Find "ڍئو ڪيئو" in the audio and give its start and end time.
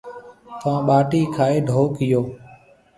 1.67-2.21